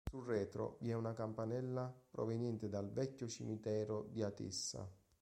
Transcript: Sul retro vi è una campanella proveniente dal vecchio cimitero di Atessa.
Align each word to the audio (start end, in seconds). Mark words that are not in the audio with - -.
Sul 0.09 0.23
retro 0.25 0.77
vi 0.79 0.89
è 0.89 0.93
una 0.95 1.13
campanella 1.13 1.95
proveniente 2.09 2.67
dal 2.69 2.89
vecchio 2.91 3.27
cimitero 3.27 4.07
di 4.09 4.23
Atessa. 4.23 4.89